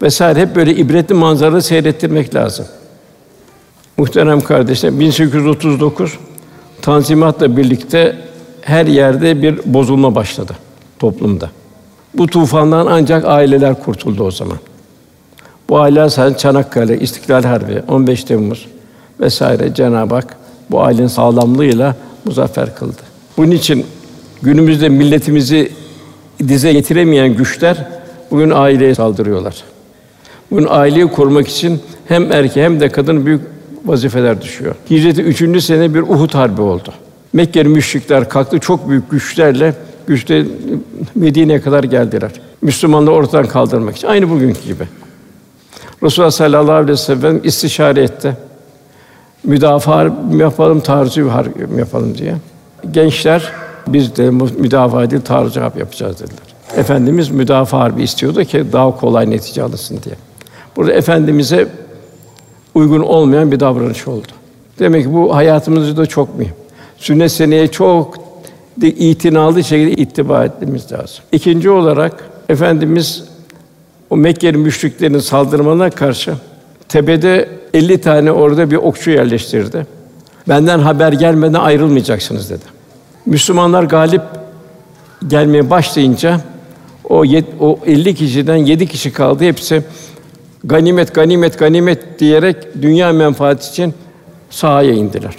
[0.03, 2.67] Vesaire hep böyle ibretli manzaraları seyrettirmek lazım.
[3.97, 6.19] Muhterem kardeşler 1839
[6.83, 8.17] Tanzimat'la birlikte
[8.61, 10.53] her yerde bir bozulma başladı
[10.99, 11.51] toplumda.
[12.15, 14.59] Bu tufandan ancak aileler kurtuldu o zaman.
[15.69, 18.67] Bu aileler sadece Çanakkale, İstiklal Harbi, 15 Temmuz
[19.21, 20.37] vesaire Cenab-ı Hak
[20.71, 23.03] bu ailenin sağlamlığıyla muzaffer kıldı.
[23.37, 23.87] Bunun için
[24.43, 25.73] günümüzde milletimizi
[26.49, 27.87] dize getiremeyen güçler
[28.31, 29.72] bugün aileye saldırıyorlar.
[30.53, 33.41] Bugün aileyi korumak için hem erkeğe hem de kadın büyük
[33.85, 34.75] vazifeler düşüyor.
[34.91, 36.93] Hicreti üçüncü sene bir Uhud harbi oldu.
[37.33, 39.75] Mekke'li müşrikler kalktı çok büyük güçlerle
[40.07, 40.47] güçte
[41.15, 42.31] Medine'ye kadar geldiler.
[42.63, 44.85] Müslümanları ortadan kaldırmak için aynı bugünkü gibi.
[46.03, 48.37] Resulullah sallallahu aleyhi ve sellem istişare etti.
[49.45, 51.31] Müdafaa yapalım, taarruzu
[51.79, 52.35] yapalım diye.
[52.91, 53.53] Gençler
[53.87, 56.55] biz de müdafaa değil, taarruz yapacağız dediler.
[56.77, 60.15] Efendimiz müdafaa harbi istiyordu ki daha kolay netice alınsın diye.
[60.77, 61.69] Burada efendimize
[62.75, 64.27] uygun olmayan bir davranış oldu.
[64.79, 66.55] Demek ki bu hayatımızda çok mühim.
[66.99, 68.17] Sünnet seneye çok
[68.83, 71.25] itinalı şekilde ittiba etmemiz lazım.
[71.33, 73.25] İkinci olarak efendimiz
[74.11, 76.35] o Mekke'li müşriklerin saldırmalarına karşı
[76.89, 79.87] tepede 50 tane orada bir okçu yerleştirdi.
[80.49, 82.65] Benden haber gelmeden ayrılmayacaksınız dedi.
[83.27, 84.23] Müslümanlar galip
[85.29, 86.41] gelmeye başlayınca
[87.05, 89.45] o yet, o 50 kişiden 7 kişi kaldı.
[89.45, 89.83] Hepsi
[90.65, 93.95] ganimet, ganimet, ganimet diyerek dünya menfaati için
[94.51, 95.37] sahaya indiler.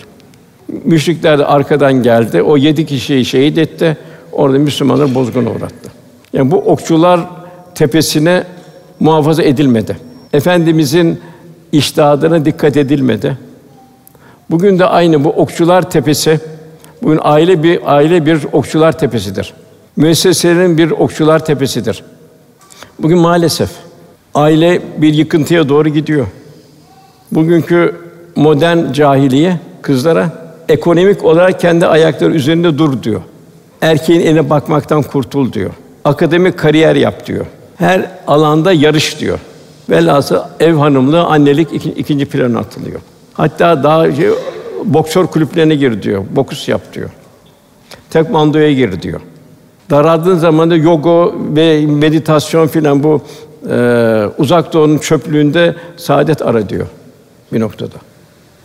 [0.84, 2.42] Müşrikler de arkadan geldi.
[2.42, 3.98] O yedi kişiyi şehit etti.
[4.32, 5.92] Orada Müslümanlar bozguna uğrattı.
[6.34, 7.20] Yani bu okçular
[7.76, 8.44] tepesine
[9.00, 9.98] muhafaza edilmedi.
[10.34, 11.20] Efendimizin
[11.72, 13.38] iştihadına dikkat edilmedi.
[14.50, 16.40] Bugün de aynı bu okçular tepesi
[17.02, 19.54] bugün aile bir aile bir okçular tepesidir.
[19.96, 22.04] Müesseselerin bir okçular tepesidir.
[23.00, 23.70] Bugün maalesef
[24.36, 26.28] aile bir yıkıntıya doğru gidiyor.
[27.32, 27.96] Bugünkü
[28.36, 30.30] modern cahiliye kızlara
[30.70, 33.22] ekonomik olarak kendi ayakları üzerinde dur diyor.
[33.82, 35.72] Erkeğin eline bakmaktan kurtul diyor.
[36.06, 37.46] Akademik kariyer yap diyor.
[37.76, 39.40] Her alanda yarış diyor.
[39.90, 43.02] Velhasıl ev hanımlığı, annelik iki, ikinci plana atılıyor.
[43.34, 44.30] Hatta daha şey,
[44.86, 46.24] boksör kulüplerine gir diyor.
[46.36, 47.10] Boks yap diyor.
[48.10, 49.22] Tekmandoya gir diyor.
[49.90, 53.22] Daraldığın zaman da yoga ve meditasyon filan bu
[53.70, 56.88] e, uzak doğunun çöplüğünde saadet ara diyor
[57.54, 57.96] bir noktada.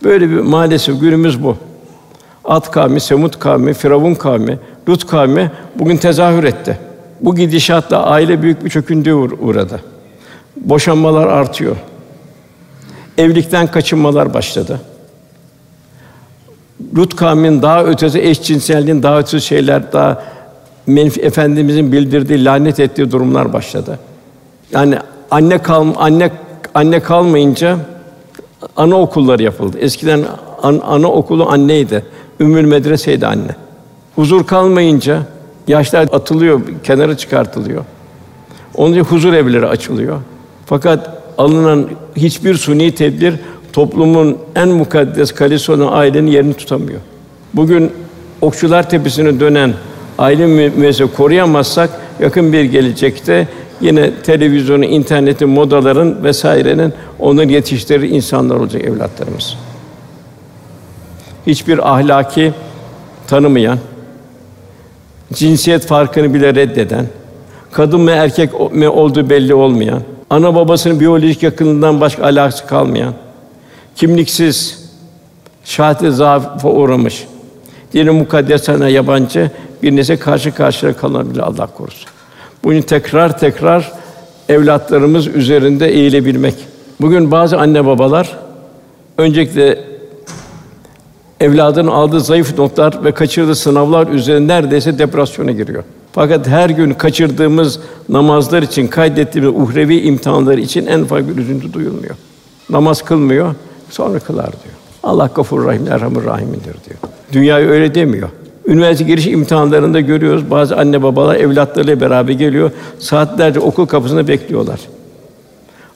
[0.03, 1.57] Böyle bir maalesef günümüz bu.
[2.45, 4.59] At kavmi, Semut kavmi, Firavun kavmi,
[4.89, 6.77] Lut kavmi bugün tezahür etti.
[7.21, 9.81] Bu gidişatla aile büyük bir çöküntüye uğradı.
[10.57, 11.75] Boşanmalar artıyor.
[13.17, 14.81] Evlilikten kaçınmalar başladı.
[16.97, 20.23] Lut kavminin daha ötesi eşcinselliğin daha ötesi şeyler daha
[21.21, 23.99] efendimizin bildirdiği lanet ettiği durumlar başladı.
[24.71, 24.97] Yani
[25.31, 26.31] anne kal anne
[26.73, 27.77] anne kalmayınca
[28.75, 29.77] ana okulları yapıldı.
[29.79, 30.23] Eskiden
[30.63, 32.05] an, ana okulu anneydi.
[32.39, 33.55] Ümmül medreseydi anne.
[34.15, 35.21] Huzur kalmayınca
[35.67, 37.85] yaşlar atılıyor, kenara çıkartılıyor.
[38.75, 40.17] Onun için huzur evleri açılıyor.
[40.65, 43.35] Fakat alınan hiçbir suni tedbir
[43.73, 46.99] toplumun en mukaddes kalesi olan ailenin yerini tutamıyor.
[47.53, 47.91] Bugün
[48.41, 49.73] Okçular Tepesi'ne dönen
[50.17, 53.47] aile müessese koruyamazsak yakın bir gelecekte
[53.81, 59.57] yine televizyonu, internetin, modaların vesairenin onları yetiştirir insanlar olacak evlatlarımız.
[61.47, 62.53] Hiçbir ahlaki
[63.27, 63.79] tanımayan,
[65.33, 67.05] cinsiyet farkını bile reddeden,
[67.71, 73.13] kadın mı erkek mi olduğu belli olmayan, ana babasının biyolojik yakınından başka alakası kalmayan,
[73.95, 74.89] kimliksiz,
[75.63, 77.27] şahit zaafa uğramış,
[77.93, 79.51] dinin mukaddesine yabancı
[79.83, 82.09] bir nesle karşı karşıya kalabilir Allah korusun.
[82.63, 83.91] Bunu tekrar tekrar
[84.49, 86.55] evlatlarımız üzerinde eğilebilmek.
[87.01, 88.37] Bugün bazı anne babalar
[89.17, 89.79] öncelikle
[91.39, 95.83] evladının aldığı zayıf notlar ve kaçırdığı sınavlar üzerine neredeyse depresyona giriyor.
[96.11, 102.15] Fakat her gün kaçırdığımız namazlar için kaydettiğimiz uhrevi imtihanlar için en ufak bir üzüntü duyulmuyor.
[102.69, 103.55] Namaz kılmıyor,
[103.89, 104.75] sonra kılar diyor.
[105.03, 106.99] Allah Gafur Rahim, Erhamur Rahim'indir diyor.
[107.33, 108.29] Dünyayı öyle demiyor.
[108.69, 112.71] Üniversite giriş imtihanlarında görüyoruz bazı anne babalar evlatlarıyla beraber geliyor.
[112.99, 114.79] Saatlerce okul kapısında bekliyorlar.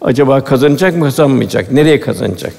[0.01, 1.71] Acaba kazanacak mı, kazanmayacak?
[1.71, 2.53] Nereye kazanacak?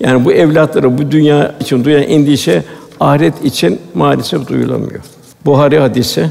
[0.00, 2.64] Yani bu evlatları bu dünya için duyan endişe
[3.00, 5.00] ahiret için maalesef duyulamıyor.
[5.44, 6.30] Buhari hadisi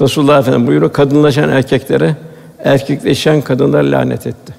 [0.00, 2.16] Resulullah Efendimiz buyuruyor, kadınlaşan erkeklere
[2.64, 4.54] erkekleşen kadınlar lanet etti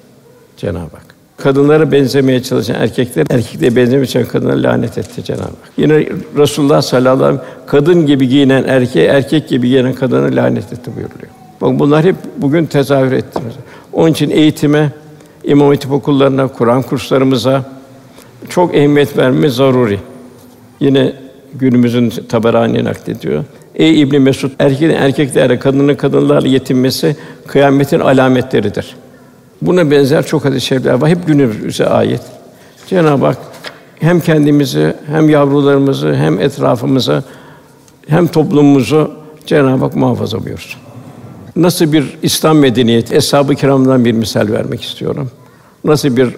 [0.56, 1.09] Cenab-ı Hak.
[1.42, 5.52] Kadınlara benzemeye çalışan erkekler, erkeklere benzemeye çalışan kadınlara lanet etti Cenab-ı Hak.
[5.76, 10.72] Yine Resulullah sallallahu aleyhi ve sellem kadın gibi giyinen erkeğe, erkek gibi giyinen kadına lanet
[10.72, 11.32] etti buyuruyor.
[11.60, 13.40] Bak bunlar hep bugün tezahür etti.
[13.92, 14.90] Onun için eğitime,
[15.44, 17.64] İmam Hatip okullarına, Kur'an kurslarımıza
[18.48, 19.98] çok ehemmiyet vermemiz zaruri.
[20.80, 21.12] Yine
[21.54, 23.44] günümüzün Taberani naklediyor.
[23.74, 28.96] Ey İbn Mesud, erkeğin erkeklerle, kadının kadınlarla yetinmesi kıyametin alametleridir.
[29.62, 31.08] Buna benzer çok hadis-i şerifler var.
[31.10, 32.20] Hep günümüze ait.
[32.86, 33.36] Cenab-ı Hak
[34.00, 37.24] hem kendimizi, hem yavrularımızı, hem etrafımızı,
[38.08, 39.10] hem toplumumuzu
[39.46, 40.80] Cenab-ı Hak muhafaza buyursun.
[41.56, 45.30] Nasıl bir İslam medeniyeti, eshab-ı kiramdan bir misal vermek istiyorum.
[45.84, 46.36] Nasıl bir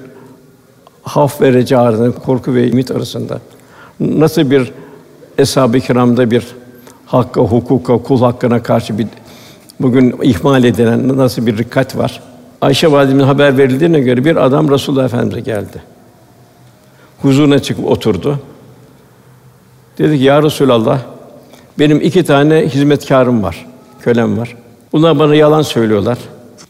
[1.02, 3.40] haf ve reca arasında, korku ve ümit arasında,
[4.00, 4.72] nasıl bir
[5.38, 6.46] eshab-ı kiramda bir
[7.06, 9.06] hakka, hukuka, kul hakkına karşı bir
[9.80, 12.22] bugün ihmal edilen nasıl bir dikkat var?
[12.62, 15.82] Ayşe validemize haber verildiğine göre bir adam Resulullah Efendimize geldi.
[17.22, 18.38] Huzuruna çıkıp oturdu.
[19.98, 20.98] Dedi ki ya Resulallah
[21.78, 23.66] benim iki tane hizmetkarım var,
[24.00, 24.56] kölem var.
[24.92, 26.18] Bunlar bana yalan söylüyorlar,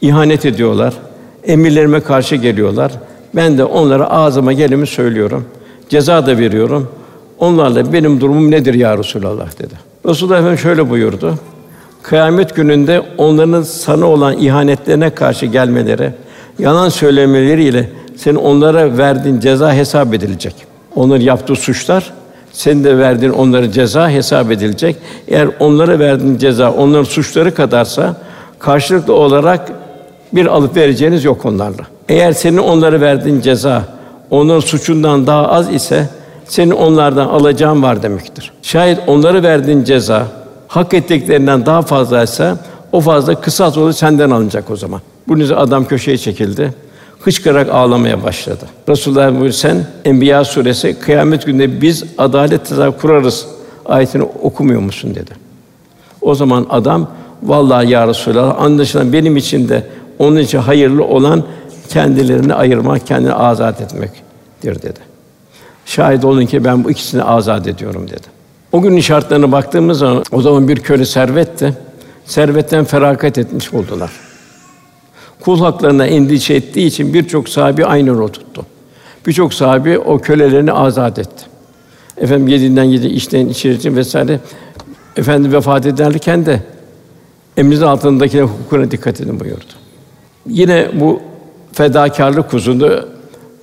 [0.01, 0.93] ihanet ediyorlar,
[1.43, 2.91] emirlerime karşı geliyorlar.
[3.35, 5.45] Ben de onlara ağzıma gelimi söylüyorum.
[5.89, 6.89] Ceza da veriyorum.
[7.39, 9.73] Onlarla benim durumum nedir ya Resulallah dedi.
[10.05, 11.35] Resulullah Efendimiz şöyle buyurdu.
[12.03, 16.11] Kıyamet gününde onların sana olan ihanetlerine karşı gelmeleri,
[16.59, 20.55] yalan söylemeleriyle senin onlara verdiğin ceza hesap edilecek.
[20.95, 22.13] Onların yaptığı suçlar
[22.51, 24.95] senin de verdiğin onlara ceza hesap edilecek.
[25.27, 28.15] Eğer onlara verdiğin ceza onların suçları kadarsa
[28.59, 29.71] karşılıklı olarak
[30.33, 31.83] bir alıp vereceğiniz yok onlarla.
[32.09, 33.83] Eğer senin onlara verdiğin ceza
[34.29, 36.09] onların suçundan daha az ise
[36.45, 38.51] senin onlardan alacağın var demektir.
[38.61, 40.27] Şayet onlara verdiğin ceza
[40.73, 42.57] hak ettiklerinden daha fazlaysa
[42.91, 45.01] o fazla kısas olur senden alınacak o zaman.
[45.27, 46.73] Bunun üzerine adam köşeye çekildi.
[47.21, 48.65] Hıçkırarak ağlamaya başladı.
[48.89, 53.47] Resulullah buyuruyor sen Enbiya suresi kıyamet gününde biz adalet tezahür kurarız
[53.85, 55.31] ayetini okumuyor musun dedi.
[56.21, 57.07] O zaman adam
[57.43, 59.87] vallahi ya Resulallah anlaşılan benim için de
[60.19, 61.43] onun için hayırlı olan
[61.89, 64.99] kendilerini ayırmak, kendini azat etmektir dedi.
[65.85, 68.42] Şahit olun ki ben bu ikisini azat ediyorum dedi.
[68.73, 71.73] O günün şartlarına baktığımız zaman o zaman bir köle servetti.
[72.25, 74.11] Servetten feragat etmiş oldular.
[75.39, 78.65] Kul haklarına endişe ettiği için birçok sahabi aynı rol tuttu.
[79.27, 81.45] Birçok sahabi o kölelerini azat etti.
[82.17, 84.39] Efendim yediğinden yedi, içten içirci vesaire.
[85.15, 86.59] Efendi vefat ederken de
[87.57, 89.73] emrinizin altındaki hukukuna dikkat edin buyurdu.
[90.47, 91.21] Yine bu
[91.73, 93.05] fedakarlık huzurunda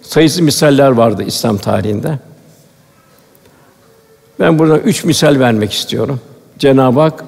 [0.02, 2.29] sayısız misaller vardı İslam tarihinde.
[4.40, 6.20] Ben burada üç misal vermek istiyorum.
[6.58, 7.24] Cenab-ı Hak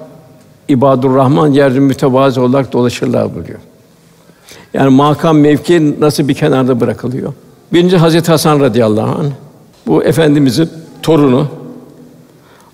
[0.67, 3.59] ibadur Rahman yerde mütevazı olarak dolaşırlar buyuruyor.
[4.73, 7.33] Yani makam mevki nasıl bir kenarda bırakılıyor.
[7.73, 9.31] Birinci Hazreti Hasan radıyallahu anh.
[9.87, 10.69] Bu efendimizin
[11.01, 11.47] torunu.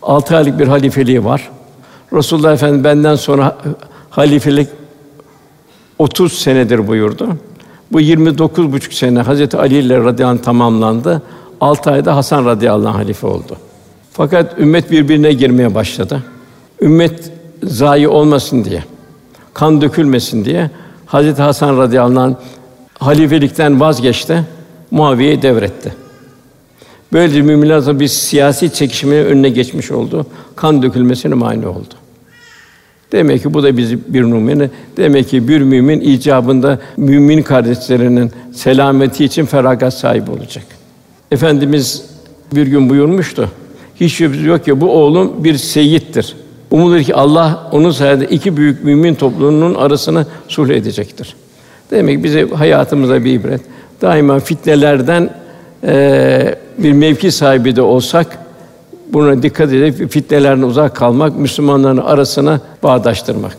[0.02, 1.50] Altı aylık bir halifeliği var.
[2.14, 3.58] Resulullah Efendimiz benden sonra
[4.10, 4.70] halifelik
[6.00, 7.28] 30 senedir buyurdu.
[7.92, 11.22] Bu 29 buçuk sene Hazreti Ali ile radıyallahu anh tamamlandı.
[11.62, 13.58] 6 ayda Hasan radıyallahu anh halife oldu.
[14.20, 16.24] Fakat ümmet birbirine girmeye başladı.
[16.82, 17.32] Ümmet
[17.64, 18.84] zayi olmasın diye,
[19.54, 20.70] kan dökülmesin diye
[21.06, 22.36] Hazreti Hasan radıyallahu anh
[23.00, 24.44] halifelikten vazgeçti,
[24.92, 25.94] Muaviye'ye devretti.
[27.14, 30.26] Böylece müminler bir siyasi çekişmenin önüne geçmiş oldu.
[30.56, 31.94] Kan dökülmesine mani oldu.
[33.12, 34.70] Demek ki bu da bizi bir numune.
[34.98, 40.66] Demek ki bir mümin icabında mümin kardeşlerinin selameti için feragat sahibi olacak.
[41.32, 42.06] Efendimiz
[42.56, 43.50] bir gün buyurmuştu.
[44.00, 46.36] Hiç şüphesiz yok ki bu oğlum bir seyittir.
[46.72, 51.36] Umulur ki Allah onun sayesinde iki büyük mümin topluluğunun arasını sulh edecektir.
[51.92, 53.62] Demek ki bize hayatımıza bir ibret.
[54.02, 55.30] Daima fitnelerden
[55.84, 58.40] e, bir mevki sahibi de olsak
[59.14, 63.58] buna dikkat edip fitnelerden uzak kalmak, Müslümanların arasına bağdaştırmak.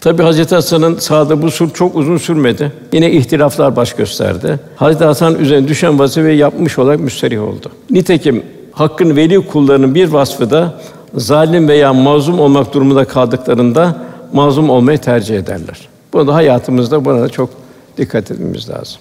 [0.00, 2.72] Tabi Hazreti Hasan'ın sağda bu sulh çok uzun sürmedi.
[2.92, 4.58] Yine ihtilaflar baş gösterdi.
[4.76, 7.70] Hazreti Hasan üzerine düşen vazifeyi yapmış olarak müsterih oldu.
[7.90, 8.42] Nitekim
[8.78, 10.74] Hakkın veli kullarının bir vasfı da
[11.14, 13.96] zalim veya mazlum olmak durumunda kaldıklarında
[14.32, 15.88] mazlum olmayı tercih ederler.
[16.12, 17.50] Bu da hayatımızda buna da çok
[17.96, 19.00] dikkat etmemiz lazım.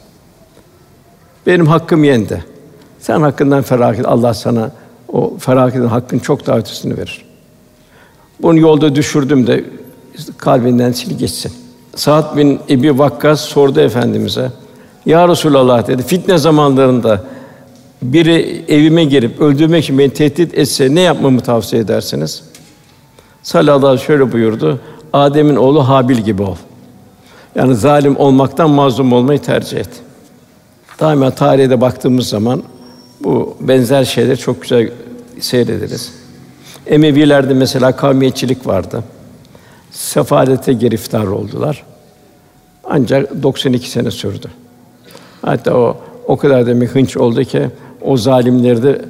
[1.47, 2.45] Benim hakkım yendi.
[2.99, 4.71] Sen hakkından feragat Allah sana
[5.13, 7.25] o feragatın hakkın çok daha ötesini verir.
[8.41, 9.65] Bunu yolda düşürdüm de
[10.37, 11.51] kalbinden sil geçsin.
[11.95, 14.51] Sa'd bin Ebi Vakkas sordu efendimize.
[15.05, 16.03] Ya Resulallah dedi.
[16.03, 17.23] Fitne zamanlarında
[18.01, 22.43] biri evime girip öldürmek için beni tehdit etse ne yapmamı tavsiye edersiniz?
[23.43, 24.79] Sallallahu aleyhi şöyle buyurdu.
[25.13, 26.55] Adem'in oğlu Habil gibi ol.
[27.55, 29.89] Yani zalim olmaktan mazlum olmayı tercih et.
[30.99, 32.63] Daima tarihe baktığımız zaman
[33.23, 34.89] bu benzer şeyler çok güzel
[35.39, 36.13] seyrederiz.
[36.87, 39.03] Emevilerde mesela kavmiyetçilik vardı.
[39.91, 41.83] Sefalete giriftar oldular.
[42.83, 44.47] Ancak 92 sene sürdü.
[45.41, 47.69] Hatta o o kadar demek hınç oldu ki
[48.01, 49.01] o zalimleri de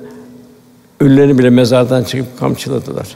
[0.99, 3.07] ölülerini bile mezardan çıkıp kamçıladılar.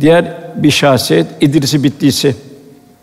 [0.00, 2.34] Diğer bir şahsiyet İdris'i Bitlisi.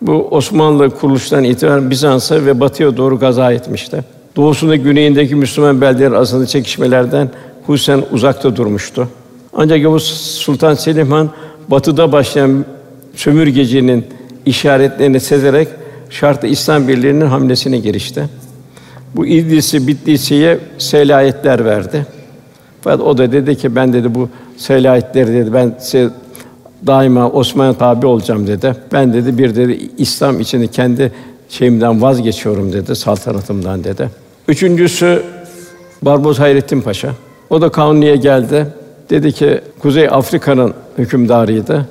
[0.02, 4.04] Bu Osmanlı kuruluştan itibaren Bizans'a ve batıya doğru gaza etmişti.
[4.36, 7.30] Doğusunda güneyindeki Müslüman beldeler arasında çekişmelerden
[7.66, 9.08] hususen uzakta durmuştu.
[9.54, 10.04] Ancak Yavuz
[10.38, 11.30] Sultan Selim Han
[11.68, 12.66] batıda başlayan
[13.16, 14.06] sömürgecinin
[14.46, 15.68] işaretlerini sezerek
[16.10, 18.30] şartı İslam birliğinin hamlesine girişti.
[19.16, 22.06] Bu İdris'i Bitlisi'ye selayetler verdi.
[22.82, 26.10] Fakat o da dedi ki ben dedi bu selayetleri dedi ben size
[26.88, 28.76] daima Osmanlı tabi olacağım dedi.
[28.94, 31.12] Ben dedi bir dedi İslam içinde kendi
[31.50, 34.10] şeyimden vazgeçiyorum dedi, saltanatımdan dedi.
[34.48, 35.24] Üçüncüsü
[36.02, 37.12] Barbaros Hayrettin Paşa.
[37.50, 38.68] O da Kanuni'ye geldi.
[39.10, 41.86] Dedi ki Kuzey Afrika'nın hükümdarıydı.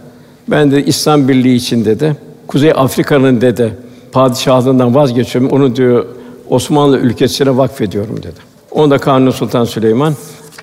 [0.48, 2.16] Ben de İslam Birliği için dedi.
[2.46, 3.74] Kuzey Afrika'nın dedi
[4.12, 5.50] padişahlığından vazgeçiyorum.
[5.50, 6.06] Onu diyor
[6.50, 8.40] Osmanlı ülkesine vakfediyorum dedi.
[8.70, 10.14] Onu da Kanuni Sultan Süleyman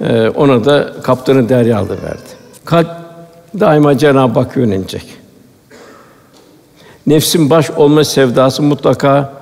[0.02, 2.30] e, ona da kaptanı deryalı verdi.
[2.66, 2.88] Kalp
[3.60, 5.06] daima Cenab-ı Hak yönelecek.
[7.08, 9.34] Nefsin baş olma sevdası mutlaka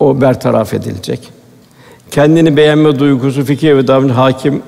[0.00, 1.30] o bertaraf edilecek.
[2.10, 4.62] Kendini beğenme duygusu fikir ve davranış hakim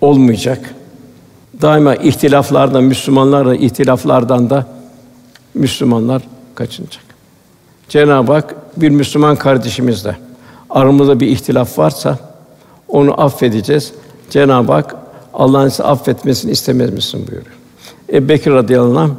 [0.00, 0.74] olmayacak.
[1.62, 4.66] Daima ihtilaflardan Müslümanlarla ihtilaflardan da
[5.54, 6.22] Müslümanlar
[6.54, 7.07] kaçınacak.
[7.88, 10.16] Cenab-ı Hak bir Müslüman kardeşimizle
[10.70, 12.18] aramızda bir ihtilaf varsa
[12.88, 13.92] onu affedeceğiz.
[14.30, 14.96] Cenab-ı Hak
[15.34, 17.56] Allah'ın size affetmesini istemez misin buyuruyor.
[18.12, 19.10] Ebu Bekir radıyallahu anh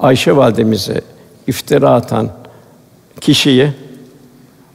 [0.00, 1.00] Ayşe validemize
[1.46, 2.28] iftira atan
[3.20, 3.72] kişiyi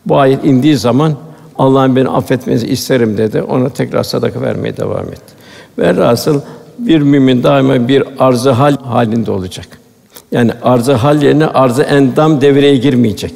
[0.05, 1.13] bu ayet indiği zaman
[1.57, 3.41] Allah'ın beni affetmenizi isterim dedi.
[3.41, 5.33] Ona tekrar sadaka vermeye devam etti.
[5.77, 6.41] Ve asıl
[6.79, 9.67] bir mümin daima bir arzı hal halinde olacak.
[10.31, 13.33] Yani arzı hal yerine arzı endam devreye girmeyecek.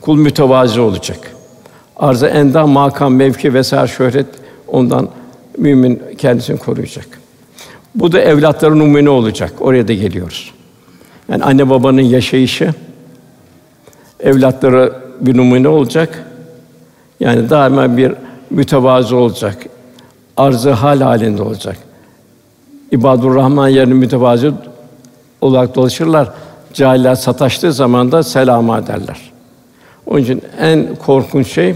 [0.00, 1.18] Kul mütevazi olacak.
[1.96, 4.26] Arzı endam makam, mevki vesaire şöhret
[4.68, 5.08] ondan
[5.58, 7.06] mümin kendisini koruyacak.
[7.94, 9.52] Bu da evlatların numune olacak.
[9.60, 10.52] Oraya da geliyoruz.
[11.28, 12.74] Yani anne babanın yaşayışı
[14.20, 16.24] evlatlara bir numune olacak.
[17.20, 18.12] Yani daima bir
[18.50, 19.56] mütevazı olacak.
[20.36, 21.76] Arzı hal halinde olacak.
[22.90, 24.54] İbadur Rahman yerine mütevazı
[25.42, 26.30] olarak dolaşırlar.
[26.74, 29.32] Cahiller sataştığı zaman da selama derler.
[30.06, 31.74] Onun için en korkunç şey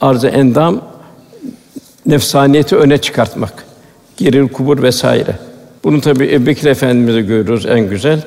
[0.00, 0.80] arz endam
[2.06, 3.64] nefsaniyeti öne çıkartmak.
[4.16, 5.38] Geril kubur vesaire.
[5.84, 8.22] Bunu tabi Ebubekir Efendimiz'e görüyoruz en güzel.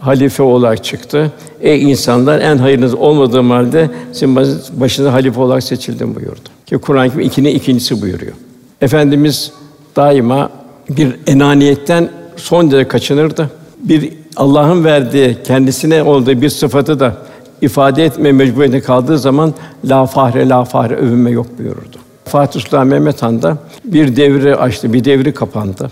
[0.00, 1.32] Halife olarak çıktı.
[1.60, 4.36] Ey insanlar en hayırınız olmadığım halde sizin
[4.72, 6.48] başınıza halife olarak seçildim buyurdu.
[6.66, 8.32] Ki Kur'an-ı Kerim ikinin ikincisi buyuruyor.
[8.80, 9.52] Efendimiz
[9.96, 10.50] daima
[10.90, 13.50] bir enaniyetten son derece kaçınırdı.
[13.82, 17.16] Bir Allah'ın verdiği kendisine olduğu bir sıfatı da
[17.60, 19.54] ifade etme mecburiyetinde kaldığı zaman
[19.84, 21.96] la fahre la fahre övünme yok buyururdu.
[22.24, 25.90] Fatih Sultan Mehmet Han da bir devri açtı, bir devri kapandı.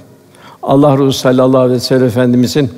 [0.62, 2.70] Allah Resulü sallallahu aleyhi ve sellem efendimizin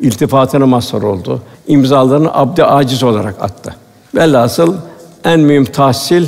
[0.00, 1.42] iltifatına mazhar oldu.
[1.66, 3.74] İmzalarını abd aciz olarak attı.
[4.14, 4.74] Velhasıl
[5.24, 6.26] en mühim tahsil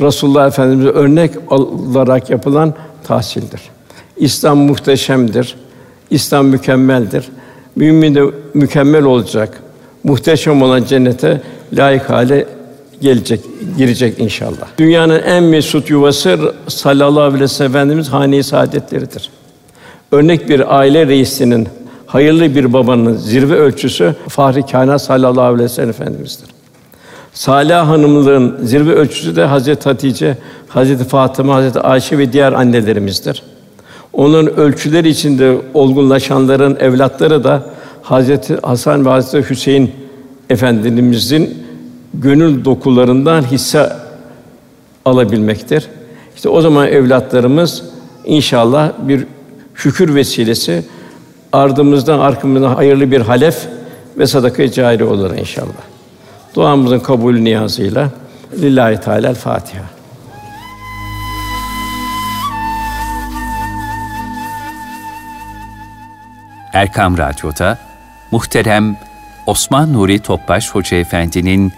[0.00, 2.74] Resulullah Efendimize örnek olarak yapılan
[3.04, 3.60] tahsildir.
[4.16, 5.56] İslam muhteşemdir.
[6.10, 7.28] İslam mükemmeldir.
[7.76, 8.22] Mümin de
[8.54, 9.60] mükemmel olacak.
[10.04, 11.40] Muhteşem olan cennete
[11.72, 12.46] layık hale
[13.00, 13.40] gelecek,
[13.78, 14.66] girecek inşallah.
[14.78, 19.30] Dünyanın en mesut yuvası sallallahu aleyhi ve sellem Efendimiz hane-i saadetleridir.
[20.12, 21.68] Örnek bir aile reisinin,
[22.06, 26.48] hayırlı bir babanın zirve ölçüsü Fahri Kainat sallallahu aleyhi ve sellem Efendimiz'dir.
[27.32, 33.42] Salih hanımlığın zirve ölçüsü de Hazreti Hatice, Hazreti Fatıma, Hazreti Ayşe ve diğer annelerimizdir.
[34.14, 37.62] Onun ölçüleri içinde olgunlaşanların evlatları da
[38.02, 39.90] Hazreti Hasan ve Hazreti Hüseyin
[40.50, 41.64] efendimizin
[42.14, 43.92] gönül dokularından hisse
[45.04, 45.88] alabilmektir.
[46.36, 47.82] İşte o zaman evlatlarımız
[48.24, 49.26] inşallah bir
[49.74, 50.84] şükür vesilesi
[51.52, 53.68] ardımızdan arkamızdan hayırlı bir halef
[54.18, 55.84] ve sadaka cari olur inşallah.
[56.54, 58.10] Duamızın kabul niyazıyla
[58.60, 59.93] Lillahi Teala Fatiha.
[66.74, 67.78] Erkam Radyo'da
[68.30, 68.96] muhterem
[69.46, 71.72] Osman Nuri Topbaş Hoca Efendi'nin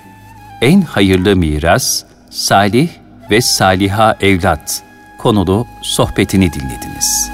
[0.62, 2.88] En Hayırlı Miras, Salih
[3.30, 4.82] ve Saliha Evlat
[5.18, 7.30] konulu sohbetini dinlediniz.